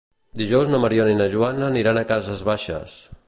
[0.39, 2.99] Dijous na Mariona i na Joana aniran a Cases Baixes.